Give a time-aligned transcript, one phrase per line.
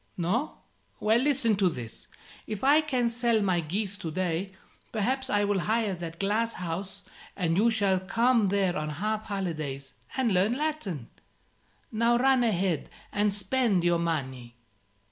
[0.17, 0.57] No?
[0.99, 2.07] Well, listen to this:
[2.47, 4.51] if I can sell my geese to day,
[4.91, 7.03] perhaps I will hire that glass house,
[7.35, 11.11] and you shall come there on half holidays, and learn Latin.
[11.91, 14.55] Now run ahead and spend your money."